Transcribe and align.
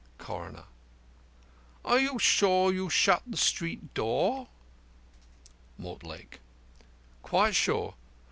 CORONER: 0.17 0.63
Are 1.85 1.99
you 1.99 2.17
sure 2.17 2.71
that 2.71 2.75
you 2.75 2.89
shut 2.89 3.21
the 3.27 3.37
street 3.37 3.93
door? 3.93 4.47
MORTLAKE: 5.77 6.39
Quite 7.21 7.53
sure. 7.53 7.93